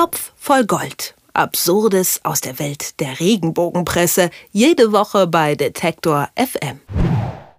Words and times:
Topf 0.00 0.32
voll 0.34 0.64
Gold. 0.64 1.14
Absurdes 1.34 2.20
aus 2.22 2.40
der 2.40 2.58
Welt 2.58 2.98
der 3.00 3.20
Regenbogenpresse. 3.20 4.30
Jede 4.50 4.92
Woche 4.92 5.26
bei 5.26 5.56
Detektor 5.56 6.30
FM. 6.36 6.80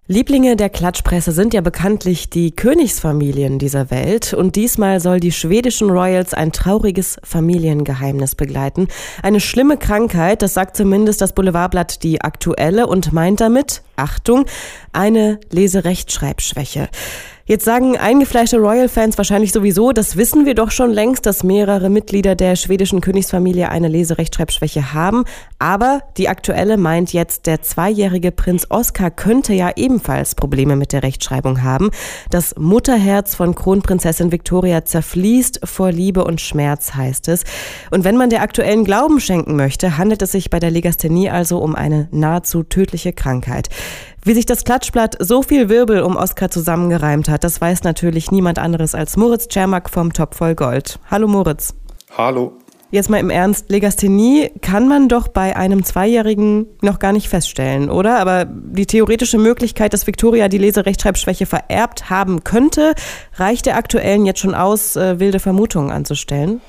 Lieblinge 0.07 0.55
der 0.55 0.71
Klatschpresse 0.71 1.33
sind 1.33 1.53
ja 1.53 1.61
bekanntlich 1.61 2.31
die 2.31 2.49
Königsfamilien 2.49 3.59
dieser 3.59 3.91
Welt 3.91 4.33
und 4.33 4.55
diesmal 4.55 4.99
soll 4.99 5.19
die 5.19 5.31
schwedischen 5.31 5.91
Royals 5.91 6.33
ein 6.33 6.51
trauriges 6.51 7.17
Familiengeheimnis 7.23 8.33
begleiten. 8.33 8.87
Eine 9.21 9.39
schlimme 9.39 9.77
Krankheit, 9.77 10.41
das 10.41 10.55
sagt 10.55 10.75
zumindest 10.75 11.21
das 11.21 11.33
Boulevardblatt 11.33 12.01
Die 12.01 12.21
Aktuelle 12.21 12.87
und 12.87 13.13
meint 13.13 13.39
damit, 13.39 13.83
Achtung, 14.01 14.45
eine 14.91 15.39
Leserechtschreibschwäche. 15.51 16.89
Jetzt 17.51 17.65
sagen 17.65 17.97
eingefleischte 17.97 18.59
Royal-Fans 18.59 19.17
wahrscheinlich 19.17 19.51
sowieso, 19.51 19.91
das 19.91 20.15
wissen 20.15 20.45
wir 20.45 20.55
doch 20.55 20.71
schon 20.71 20.91
längst, 20.91 21.25
dass 21.25 21.43
mehrere 21.43 21.89
Mitglieder 21.89 22.33
der 22.33 22.55
schwedischen 22.55 23.01
Königsfamilie 23.01 23.67
eine 23.67 23.89
Leserechtschreibschwäche 23.89 24.93
haben. 24.93 25.25
Aber 25.59 26.01
die 26.15 26.29
aktuelle 26.29 26.77
meint 26.77 27.11
jetzt, 27.11 27.47
der 27.47 27.61
zweijährige 27.61 28.31
Prinz 28.31 28.67
Oskar 28.69 29.11
könnte 29.11 29.53
ja 29.53 29.71
ebenfalls 29.75 30.33
Probleme 30.35 30.77
mit 30.77 30.93
der 30.93 31.03
Rechtschreibung 31.03 31.61
haben. 31.61 31.89
Das 32.29 32.55
Mutterherz 32.57 33.35
von 33.35 33.53
Kronprinzessin 33.53 34.31
Victoria 34.31 34.85
zerfließt 34.85 35.59
vor 35.65 35.91
Liebe 35.91 36.23
und 36.23 36.39
Schmerz, 36.39 36.93
heißt 36.93 37.27
es. 37.27 37.43
Und 37.89 38.05
wenn 38.05 38.15
man 38.15 38.29
der 38.29 38.43
aktuellen 38.43 38.85
Glauben 38.85 39.19
schenken 39.19 39.57
möchte, 39.57 39.97
handelt 39.97 40.21
es 40.21 40.31
sich 40.31 40.51
bei 40.51 40.59
der 40.59 40.71
Legasthenie 40.71 41.29
also 41.29 41.57
um 41.57 41.75
eine 41.75 42.07
nahezu 42.11 42.63
tödliche 42.63 43.11
Krankheit. 43.11 43.67
Wie 44.23 44.35
sich 44.35 44.45
das 44.45 44.63
Klatschblatt 44.63 45.17
so 45.19 45.41
viel 45.41 45.67
Wirbel 45.67 46.03
um 46.03 46.15
Oskar 46.15 46.51
zusammengereimt 46.51 47.27
hat, 47.27 47.43
das 47.43 47.59
weiß 47.59 47.83
natürlich 47.83 48.29
niemand 48.29 48.59
anderes 48.59 48.93
als 48.93 49.17
Moritz 49.17 49.47
Czermak 49.47 49.89
vom 49.89 50.13
Top 50.13 50.35
voll 50.35 50.53
Gold. 50.53 50.99
Hallo 51.09 51.27
Moritz. 51.27 51.73
Hallo. 52.15 52.60
Jetzt 52.91 53.09
mal 53.09 53.21
im 53.21 53.29
Ernst, 53.29 53.69
Legasthenie 53.69 54.51
kann 54.61 54.89
man 54.89 55.07
doch 55.07 55.29
bei 55.29 55.55
einem 55.55 55.85
Zweijährigen 55.85 56.67
noch 56.81 56.99
gar 56.99 57.13
nicht 57.13 57.29
feststellen, 57.29 57.89
oder? 57.89 58.19
Aber 58.19 58.43
die 58.45 58.85
theoretische 58.85 59.37
Möglichkeit, 59.37 59.93
dass 59.93 60.07
Victoria 60.07 60.49
die 60.49 60.57
Leserechtschreibschwäche 60.57 61.45
vererbt 61.45 62.09
haben 62.09 62.43
könnte, 62.43 62.93
reicht 63.35 63.65
der 63.65 63.77
aktuellen 63.77 64.25
jetzt 64.25 64.41
schon 64.41 64.53
aus, 64.53 64.97
äh, 64.97 65.21
wilde 65.21 65.39
Vermutungen 65.39 65.89
anzustellen? 65.89 66.59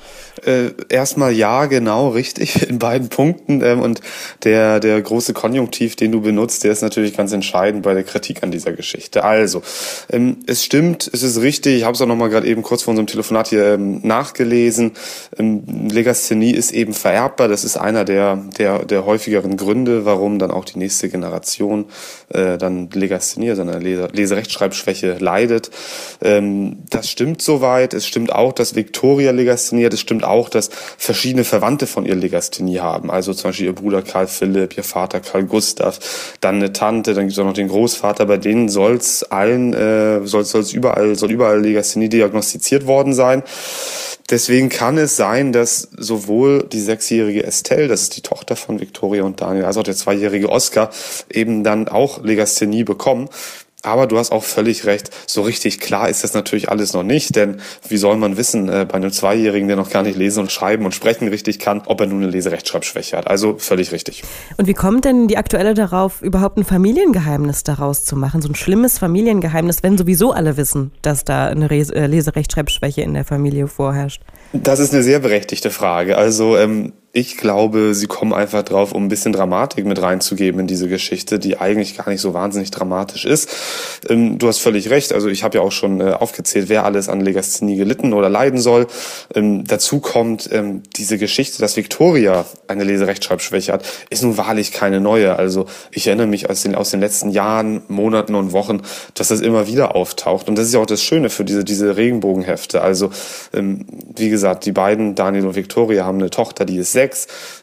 Äh, 0.45 0.71
erstmal 0.87 1.33
ja, 1.33 1.65
genau, 1.65 2.09
richtig, 2.09 2.69
in 2.69 2.79
beiden 2.79 3.09
Punkten. 3.09 3.61
Ähm, 3.61 3.81
und 3.81 3.99
der, 4.43 4.79
der 4.79 5.01
große 5.01 5.33
Konjunktiv, 5.33 5.97
den 5.97 6.13
du 6.13 6.21
benutzt, 6.21 6.63
der 6.63 6.71
ist 6.71 6.81
natürlich 6.81 7.17
ganz 7.17 7.33
entscheidend 7.33 7.83
bei 7.83 7.93
der 7.93 8.03
Kritik 8.03 8.43
an 8.43 8.51
dieser 8.51 8.71
Geschichte. 8.71 9.25
Also, 9.25 9.61
ähm, 10.09 10.37
es 10.47 10.63
stimmt, 10.63 11.09
es 11.11 11.21
ist 11.21 11.41
richtig, 11.41 11.79
ich 11.79 11.83
habe 11.83 11.95
es 11.95 12.01
auch 12.01 12.07
nochmal 12.07 12.29
gerade 12.29 12.47
eben 12.47 12.61
kurz 12.61 12.83
vor 12.83 12.91
unserem 12.91 13.07
Telefonat 13.07 13.49
hier 13.49 13.73
ähm, 13.73 13.99
nachgelesen. 14.03 14.93
Ähm, 15.37 15.63
ist 16.13 16.71
eben 16.71 16.93
vererbbar. 16.93 17.47
Das 17.47 17.63
ist 17.63 17.77
einer 17.77 18.05
der, 18.05 18.37
der, 18.57 18.85
der 18.85 19.05
häufigeren 19.05 19.57
Gründe, 19.57 20.05
warum 20.05 20.39
dann 20.39 20.51
auch 20.51 20.65
die 20.65 20.77
nächste 20.77 21.09
Generation 21.09 21.85
äh, 22.29 22.57
dann 22.57 22.89
Legasthenie, 22.91 23.49
also 23.49 23.61
eine 23.61 23.79
Lese 23.79 24.07
Leserechtschreibschwäche 24.11 25.17
leidet. 25.19 25.71
Ähm, 26.21 26.77
das 26.89 27.09
stimmt 27.09 27.41
soweit. 27.41 27.93
Es 27.93 28.07
stimmt 28.07 28.31
auch, 28.31 28.53
dass 28.53 28.75
Victoria 28.75 29.31
Legasthenie 29.31 29.85
hat. 29.85 29.93
Es 29.93 29.99
stimmt 29.99 30.23
auch, 30.23 30.49
dass 30.49 30.69
verschiedene 30.97 31.43
Verwandte 31.43 31.87
von 31.87 32.05
ihr 32.05 32.15
Legasthenie 32.15 32.79
haben. 32.79 33.11
Also 33.11 33.33
zum 33.33 33.49
Beispiel 33.49 33.67
ihr 33.67 33.75
Bruder 33.75 34.01
Karl 34.01 34.27
Philipp, 34.27 34.77
ihr 34.77 34.83
Vater 34.83 35.19
Karl 35.19 35.43
Gustav, 35.43 35.99
dann 36.41 36.55
eine 36.55 36.73
Tante, 36.73 37.13
dann 37.13 37.25
gibt 37.25 37.33
es 37.33 37.39
auch 37.39 37.45
noch 37.45 37.53
den 37.53 37.67
Großvater. 37.67 38.25
Bei 38.25 38.37
denen 38.37 38.69
soll 38.69 38.95
es 38.95 39.23
allen, 39.23 39.73
äh, 39.73 40.25
soll 40.25 40.41
es 40.41 40.73
überall, 40.73 41.15
soll 41.15 41.31
überall 41.31 41.61
Legasthenie 41.61 42.09
diagnostiziert 42.09 42.87
worden 42.87 43.13
sein. 43.13 43.43
Deswegen 44.33 44.69
kann 44.69 44.97
es 44.97 45.15
sein, 45.15 45.51
dass 45.51 45.89
sowohl 45.95 46.63
die 46.63 46.79
sechsjährige 46.79 47.43
Estelle, 47.43 47.87
das 47.87 48.01
ist 48.01 48.17
die 48.17 48.21
Tochter 48.21 48.55
von 48.55 48.81
Victoria 48.81 49.21
und 49.21 49.41
Daniel, 49.41 49.65
als 49.65 49.77
auch 49.77 49.83
der 49.83 49.95
zweijährige 49.95 50.49
Oscar 50.49 50.89
eben 51.29 51.63
dann 51.63 51.87
auch 51.87 52.23
Legasthenie 52.23 52.83
bekommen. 52.83 53.29
Aber 53.83 54.07
du 54.07 54.17
hast 54.17 54.31
auch 54.31 54.43
völlig 54.43 54.85
recht. 54.85 55.09
So 55.27 55.41
richtig 55.41 55.79
klar 55.79 56.09
ist 56.09 56.23
das 56.23 56.33
natürlich 56.33 56.69
alles 56.69 56.93
noch 56.93 57.03
nicht, 57.03 57.35
denn 57.35 57.57
wie 57.87 57.97
soll 57.97 58.15
man 58.15 58.37
wissen, 58.37 58.69
äh, 58.69 58.85
bei 58.89 58.95
einem 58.95 59.11
Zweijährigen, 59.11 59.67
der 59.67 59.77
noch 59.77 59.89
gar 59.89 60.03
nicht 60.03 60.17
lesen 60.17 60.39
und 60.39 60.51
schreiben 60.51 60.85
und 60.85 60.95
sprechen 60.95 61.27
richtig 61.27 61.59
kann, 61.59 61.81
ob 61.85 61.99
er 61.99 62.07
nun 62.07 62.23
eine 62.23 62.31
Leserechtschreibschwäche 62.31 63.17
hat. 63.17 63.27
Also 63.27 63.57
völlig 63.57 63.91
richtig. 63.91 64.23
Und 64.57 64.67
wie 64.67 64.73
kommt 64.73 65.03
denn 65.03 65.27
die 65.27 65.37
Aktuelle 65.37 65.73
darauf, 65.73 66.21
überhaupt 66.21 66.57
ein 66.57 66.63
Familiengeheimnis 66.63 67.63
daraus 67.63 68.05
zu 68.05 68.15
machen? 68.15 68.41
So 68.41 68.47
ein 68.47 68.55
schlimmes 68.55 68.97
Familiengeheimnis, 68.99 69.83
wenn 69.83 69.97
sowieso 69.97 70.31
alle 70.31 70.55
wissen, 70.55 70.91
dass 71.01 71.25
da 71.25 71.47
eine 71.47 71.69
äh, 71.69 72.07
Leserechtschreibschwäche 72.07 73.01
in 73.01 73.13
der 73.13 73.25
Familie 73.25 73.67
vorherrscht? 73.67 74.21
Das 74.53 74.79
ist 74.79 74.93
eine 74.93 75.03
sehr 75.03 75.19
berechtigte 75.19 75.71
Frage. 75.71 76.17
Also 76.17 76.55
ähm, 76.57 76.93
ich 77.15 77.37
glaube, 77.37 77.93
sie 77.93 78.07
kommen 78.07 78.33
einfach 78.33 78.63
drauf, 78.63 78.91
um 78.91 79.05
ein 79.05 79.07
bisschen 79.07 79.33
Dramatik 79.33 79.85
mit 79.85 80.01
reinzugeben 80.01 80.61
in 80.61 80.65
diese 80.65 80.87
Geschichte, 80.87 81.37
die 81.37 81.59
eigentlich 81.59 81.95
gar 81.95 82.09
nicht 82.09 82.21
so 82.21 82.33
wahnsinnig 82.33 82.71
dramatisch 82.71 83.25
ist. 83.25 83.51
Ähm, 84.09 84.39
du 84.39 84.47
hast 84.47 84.57
völlig 84.57 84.89
recht. 84.89 85.13
Also 85.13 85.27
ich 85.27 85.43
habe 85.43 85.59
ja 85.59 85.63
auch 85.63 85.71
schon 85.71 86.01
äh, 86.01 86.05
aufgezählt, 86.05 86.69
wer 86.69 86.85
alles 86.85 87.09
an 87.09 87.21
Legasthenie 87.21 87.75
gelitten 87.75 88.13
oder 88.13 88.29
leiden 88.29 88.57
soll. 88.57 88.87
Ähm, 89.35 89.63
dazu 89.63 89.99
kommt 89.99 90.49
ähm, 90.51 90.81
diese 90.95 91.19
Geschichte, 91.19 91.61
dass 91.61 91.77
Victoria 91.77 92.45
eine 92.67 92.83
Leserechtschreibschwäche 92.83 93.73
hat, 93.73 93.85
ist 94.09 94.23
nun 94.23 94.35
wahrlich 94.37 94.71
keine 94.71 94.99
neue. 94.99 95.35
Also 95.35 95.67
ich 95.91 96.07
erinnere 96.07 96.25
mich 96.25 96.49
aus 96.49 96.63
den, 96.63 96.73
aus 96.73 96.89
den 96.89 96.99
letzten 96.99 97.29
Jahren, 97.29 97.83
Monaten 97.89 98.33
und 98.33 98.53
Wochen, 98.53 98.81
dass 99.13 99.27
das 99.27 99.39
immer 99.39 99.67
wieder 99.67 99.95
auftaucht. 99.95 100.49
Und 100.49 100.57
das 100.57 100.65
ist 100.65 100.73
ja 100.73 100.79
auch 100.79 100.87
das 100.87 101.03
Schöne 101.03 101.29
für 101.29 101.45
diese, 101.45 101.63
diese 101.63 101.95
Regenbogenhefte. 101.95 102.81
Also 102.81 103.11
ähm, 103.53 103.85
wie 104.15 104.31
gesagt, 104.31 104.65
die 104.65 104.71
beiden, 104.71 105.13
Daniel 105.13 105.45
und 105.45 105.55
Victoria, 105.55 106.05
haben 106.05 106.17
eine 106.17 106.31
Tochter, 106.31 106.65
die 106.65 106.77
ist 106.77 106.91
sechs. 106.91 107.02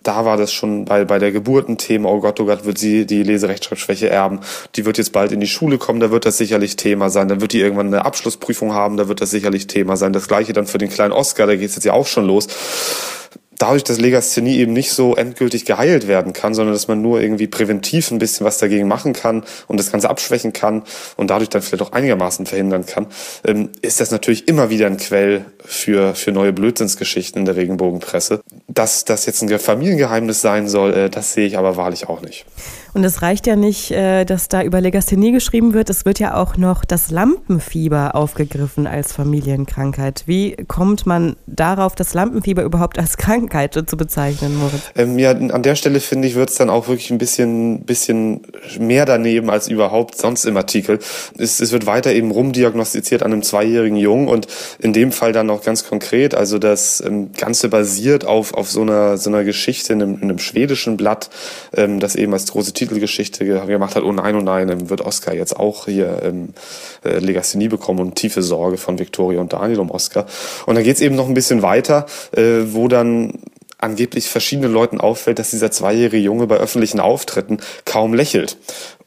Da 0.03 0.25
war 0.25 0.37
das 0.37 0.53
schon 0.53 0.85
bei, 0.85 1.05
bei 1.05 1.19
der 1.19 1.33
Geburt 1.33 1.69
ein 1.69 1.79
Thema, 1.79 2.09
oh 2.11 2.21
Gott, 2.21 2.41
oh 2.41 2.47
Gott, 2.47 2.65
wird 2.65 2.79
sie 2.79 3.07
die 3.07 3.23
Leserechtschreibschwäche 3.23 4.09
erben. 4.09 4.41
Die 4.77 4.85
wird 4.85 4.99
jetzt 4.99 5.13
bald 5.13 5.33
in 5.33 5.41
die 5.41 5.47
Schule 5.47 5.79
kommen, 5.79 6.01
da 6.01 6.11
wird 6.11 6.27
das 6.27 6.39
sicherlich 6.39 6.77
Thema 6.77 7.11
sein. 7.11 7.29
Dann 7.29 7.41
wird 7.41 7.53
die 7.53 7.61
irgendwann 7.61 7.89
eine 7.89 8.05
Abschlussprüfung 8.05 8.75
haben, 8.75 8.97
da 8.97 9.09
wird 9.09 9.21
das 9.21 9.31
sicherlich 9.31 9.67
Thema 9.67 9.97
sein. 9.97 10.13
Das 10.13 10.29
gleiche 10.29 10.53
dann 10.53 10.67
für 10.67 10.79
den 10.79 10.91
kleinen 10.91 11.13
Oscar, 11.13 11.47
da 11.47 11.57
geht 11.57 11.71
es 11.71 11.77
jetzt 11.77 11.85
ja 11.85 11.93
auch 11.93 12.07
schon 12.07 12.27
los 12.27 12.49
dadurch, 13.61 13.85
dass 13.85 14.01
Legasthenie 14.01 14.57
eben 14.57 14.73
nicht 14.73 14.91
so 14.91 15.15
endgültig 15.15 15.65
geheilt 15.65 16.09
werden 16.09 16.33
kann, 16.33 16.55
sondern 16.55 16.73
dass 16.73 16.89
man 16.89 17.03
nur 17.03 17.21
irgendwie 17.21 17.47
präventiv 17.47 18.11
ein 18.11 18.19
bisschen 18.19 18.45
was 18.47 18.59
dagegen 18.59 18.89
machen 18.89 19.13
kann 19.13 19.45
und 19.69 19.79
das 19.79 19.93
Ganze 19.93 20.09
abschwächen 20.09 20.53
kann 20.53 20.83
und 21.17 21.31
dadurch 21.31 21.51
dann 21.51 21.63
vielleicht 21.63 21.83
auch 21.83 21.93
einigermaßen 21.93 22.47
verhindern 22.47 22.87
kann, 22.87 23.07
ähm, 23.45 23.69
ist 23.83 24.01
das 24.01 24.11
natürlich 24.11 24.49
immer 24.49 24.71
wieder 24.71 24.87
ein 24.87 24.97
Quell 24.97 25.45
für, 25.65 26.15
für 26.15 26.33
neue 26.33 26.53
Blödsinnsgeschichten 26.53 27.41
in 27.41 27.45
der 27.45 27.57
Regenbogenpresse. 27.57 28.41
Dass 28.67 29.05
das 29.05 29.27
jetzt 29.27 29.43
ein 29.43 29.59
Familiengeheimnis 29.59 30.41
sein 30.41 30.69
soll, 30.69 30.95
äh, 30.95 31.11
das 31.11 31.35
sehe 31.35 31.47
ich 31.47 31.59
aber 31.59 31.77
wahrlich 31.77 32.09
auch 32.09 32.23
nicht. 32.23 32.47
Und 32.95 33.05
es 33.05 33.23
reicht 33.23 33.47
ja 33.47 33.57
nicht, 33.57 33.91
äh, 33.91 34.25
dass 34.25 34.49
da 34.49 34.63
über 34.63 34.81
Legasthenie 34.81 35.33
geschrieben 35.33 35.75
wird, 35.75 35.91
es 35.91 36.05
wird 36.05 36.19
ja 36.19 36.35
auch 36.35 36.57
noch 36.57 36.85
das 36.85 37.11
Lampenfieber 37.11 38.15
aufgegriffen 38.15 38.87
als 38.87 39.13
Familienkrankheit. 39.13 40.25
Wie 40.27 40.57
kommt 40.67 41.07
man 41.07 41.37
darauf, 41.47 41.95
das 41.95 42.15
Lampenfieber 42.15 42.63
überhaupt 42.63 42.99
als 42.99 43.17
Krankheit 43.17 43.75
zu 43.75 43.97
bezeichnen, 43.97 44.57
Moritz? 44.57 44.83
Ähm, 44.97 45.19
ja, 45.19 45.31
an 45.31 45.63
der 45.63 45.75
Stelle 45.75 46.01
finde 46.01 46.29
ich, 46.29 46.35
wird 46.35 46.51
es 46.51 46.57
dann 46.57 46.71
auch 46.71 46.89
wirklich 46.89 47.11
ein 47.11 47.19
bisschen, 47.19 47.85
bisschen 47.85 48.43
mehr 48.79 49.07
daneben 49.07 49.51
als 49.51 49.69
überhaupt 49.69 50.17
sonst 50.17 50.45
im 50.45 50.57
Artikel. 50.57 50.99
Es, 51.39 51.61
es 51.61 51.73
wird 51.73 51.87
weiter 51.87 52.13
eben 52.13 52.31
rumdiagnostiziert 52.31 53.23
an 53.23 53.33
einem 53.33 53.43
zweijährigen 53.43 53.97
Jungen 53.97 54.29
und 54.29 54.47
in 54.79 54.93
dem 54.93 55.13
Fall 55.13 55.33
dann 55.33 55.51
auch 55.51 55.63
ganz 55.63 55.85
konkret, 55.85 56.35
also 56.35 56.59
das 56.59 57.03
ähm, 57.07 57.33
Ganze 57.33 57.69
basiert 57.69 58.25
auf, 58.25 58.55
auf 58.55 58.71
so 58.71 58.83
einer, 58.83 59.17
so 59.17 59.31
einer 59.31 59.45
Geschichte 59.45 59.93
in 59.93 60.03
einem, 60.03 60.15
in 60.17 60.23
einem 60.25 60.39
schwedischen 60.39 60.97
Blatt, 60.97 61.31
ähm, 61.77 62.01
das 62.01 62.17
eben 62.17 62.33
als 62.33 62.51
große 62.51 62.73
Titelgeschichte 62.81 63.45
gemacht 63.45 63.95
hat, 63.95 64.03
oh 64.03 64.13
nein, 64.13 64.35
oh 64.35 64.41
nein, 64.41 64.89
wird 64.89 65.03
Oscar 65.03 65.35
jetzt 65.35 65.55
auch 65.55 65.85
hier 65.85 66.21
ähm, 66.23 66.55
äh, 67.05 67.19
Legasthenie 67.19 67.69
bekommen 67.69 68.01
und 68.01 68.15
tiefe 68.15 68.43
Sorge 68.43 68.79
von 68.79 68.99
Victoria 68.99 69.41
und 69.41 69.53
Daniel 69.53 69.81
um 69.81 69.91
Oscar. 69.91 70.27
Und 70.65 70.77
dann 70.77 70.85
geht's 70.85 71.03
eben 71.03 71.15
noch 71.15 71.29
ein 71.29 71.35
bisschen 71.35 71.61
weiter, 71.61 72.07
äh, 72.33 72.63
wo 72.73 72.89
dann 72.89 73.35
angeblich 73.77 74.29
verschiedenen 74.29 74.73
Leuten 74.73 75.01
auffällt, 75.01 75.39
dass 75.39 75.51
dieser 75.51 75.71
zweijährige 75.71 76.19
Junge 76.19 76.47
bei 76.47 76.57
öffentlichen 76.57 77.01
Auftritten 77.01 77.59
kaum 77.85 78.15
lächelt. 78.15 78.57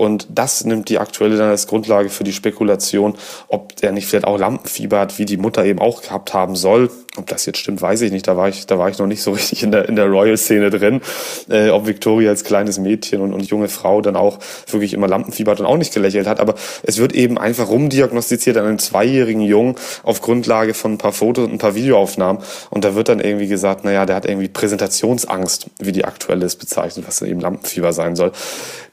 Und 0.03 0.27
das 0.29 0.65
nimmt 0.65 0.89
die 0.89 0.99
aktuelle 0.99 1.37
dann 1.37 1.49
als 1.49 1.67
Grundlage 1.67 2.09
für 2.09 2.23
die 2.23 2.33
Spekulation, 2.33 3.15
ob 3.47 3.73
er 3.81 3.91
nicht 3.91 4.07
vielleicht 4.07 4.27
auch 4.27 4.37
Lampenfieber 4.37 4.99
hat, 4.99 5.17
wie 5.17 5.25
die 5.25 5.37
Mutter 5.37 5.63
eben 5.63 5.79
auch 5.79 6.01
gehabt 6.01 6.33
haben 6.33 6.55
soll. 6.55 6.89
Ob 7.15 7.27
das 7.27 7.45
jetzt 7.45 7.59
stimmt, 7.59 7.81
weiß 7.81 8.01
ich 8.01 8.11
nicht. 8.11 8.27
Da 8.27 8.35
war 8.35 8.49
ich, 8.49 8.65
da 8.65 8.79
war 8.79 8.89
ich 8.89 8.97
noch 8.97 9.07
nicht 9.07 9.21
so 9.21 9.31
richtig 9.33 9.63
in 9.63 9.71
der, 9.71 9.87
in 9.87 9.95
der 9.95 10.07
Royal-Szene 10.07 10.69
drin. 10.69 11.01
Äh, 11.49 11.69
ob 11.69 11.87
Victoria 11.87 12.31
als 12.31 12.43
kleines 12.43 12.79
Mädchen 12.79 13.21
und, 13.21 13.33
und 13.33 13.45
junge 13.45 13.69
Frau 13.69 14.01
dann 14.01 14.15
auch 14.15 14.39
wirklich 14.67 14.93
immer 14.93 15.07
Lampenfieber 15.07 15.51
hat 15.51 15.59
und 15.59 15.65
auch 15.65 15.77
nicht 15.77 15.93
gelächelt 15.93 16.27
hat. 16.27 16.39
Aber 16.39 16.55
es 16.83 16.97
wird 16.97 17.13
eben 17.13 17.37
einfach 17.37 17.69
rumdiagnostiziert 17.69 18.57
an 18.57 18.65
einem 18.65 18.79
zweijährigen 18.79 19.41
Jungen 19.41 19.75
auf 20.03 20.21
Grundlage 20.21 20.73
von 20.73 20.93
ein 20.93 20.97
paar 20.97 21.13
Fotos 21.13 21.45
und 21.45 21.53
ein 21.53 21.59
paar 21.59 21.75
Videoaufnahmen. 21.75 22.41
Und 22.69 22.83
da 22.83 22.95
wird 22.95 23.09
dann 23.09 23.19
irgendwie 23.19 23.47
gesagt, 23.47 23.85
naja, 23.85 24.05
der 24.05 24.15
hat 24.15 24.25
irgendwie 24.25 24.49
Präsentationsangst, 24.49 25.67
wie 25.79 25.91
die 25.91 26.05
aktuelle 26.05 26.45
ist 26.45 26.57
bezeichnet, 26.57 27.07
was 27.07 27.19
dann 27.19 27.29
eben 27.29 27.39
Lampenfieber 27.39 27.93
sein 27.93 28.15
soll. 28.15 28.31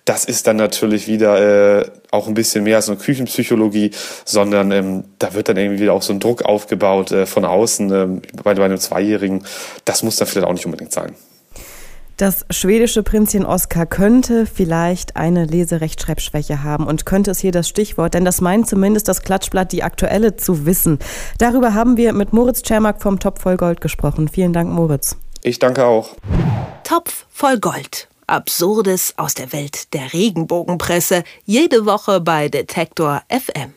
Das 0.04 0.24
ist 0.24 0.46
dann 0.46 0.56
natürlich 0.56 1.06
wieder 1.06 1.80
äh, 1.80 1.90
auch 2.10 2.26
ein 2.26 2.34
bisschen 2.34 2.64
mehr 2.64 2.76
als 2.76 2.88
nur 2.88 2.98
Küchenpsychologie, 2.98 3.90
sondern 4.24 4.72
ähm, 4.72 5.04
da 5.18 5.34
wird 5.34 5.48
dann 5.48 5.56
irgendwie 5.56 5.82
wieder 5.82 5.92
auch 5.92 6.02
so 6.02 6.12
ein 6.12 6.20
Druck 6.20 6.42
aufgebaut 6.42 7.12
äh, 7.12 7.26
von 7.26 7.44
außen 7.44 7.92
ähm, 7.92 8.22
bei, 8.42 8.54
bei 8.54 8.64
einem 8.64 8.78
Zweijährigen. 8.78 9.44
Das 9.84 10.02
muss 10.02 10.16
dann 10.16 10.26
vielleicht 10.26 10.46
auch 10.46 10.52
nicht 10.52 10.66
unbedingt 10.66 10.92
sein. 10.92 11.14
Das 12.20 12.44
schwedische 12.50 13.02
Prinzchen 13.02 13.46
Oskar 13.46 13.86
könnte 13.86 14.44
vielleicht 14.44 15.16
eine 15.16 15.46
Leserechtschreibschwäche 15.46 16.62
haben 16.62 16.86
und 16.86 17.06
könnte 17.06 17.30
es 17.30 17.38
hier 17.38 17.50
das 17.50 17.66
Stichwort, 17.66 18.12
denn 18.12 18.26
das 18.26 18.42
meint 18.42 18.68
zumindest 18.68 19.08
das 19.08 19.22
Klatschblatt 19.22 19.72
die 19.72 19.82
aktuelle 19.82 20.36
zu 20.36 20.66
wissen. 20.66 20.98
Darüber 21.38 21.72
haben 21.72 21.96
wir 21.96 22.12
mit 22.12 22.34
Moritz 22.34 22.60
Czermak 22.60 23.00
vom 23.00 23.20
Topf 23.20 23.40
voll 23.40 23.56
Gold 23.56 23.80
gesprochen. 23.80 24.28
Vielen 24.28 24.52
Dank, 24.52 24.70
Moritz. 24.70 25.16
Ich 25.42 25.60
danke 25.60 25.86
auch. 25.86 26.10
Topf 26.84 27.24
voll 27.30 27.58
Gold. 27.58 28.09
Absurdes 28.30 29.14
aus 29.16 29.34
der 29.34 29.52
Welt 29.52 29.92
der 29.92 30.12
Regenbogenpresse. 30.12 31.24
Jede 31.44 31.84
Woche 31.84 32.20
bei 32.20 32.48
Detektor 32.48 33.22
FM. 33.28 33.74